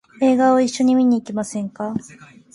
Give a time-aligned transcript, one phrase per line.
[0.19, 1.93] 映画を一緒に見に行きませんか？